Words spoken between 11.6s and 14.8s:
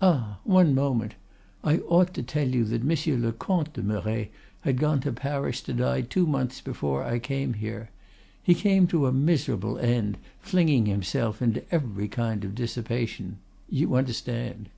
every kind of dissipation. You understand?